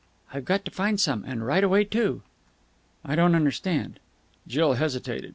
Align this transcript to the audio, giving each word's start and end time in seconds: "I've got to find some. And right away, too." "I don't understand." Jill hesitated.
"I've 0.33 0.45
got 0.45 0.65
to 0.65 0.71
find 0.71 0.99
some. 0.99 1.23
And 1.25 1.45
right 1.45 1.63
away, 1.63 1.83
too." 1.83 2.23
"I 3.05 3.13
don't 3.13 3.35
understand." 3.35 3.99
Jill 4.47 4.73
hesitated. 4.73 5.29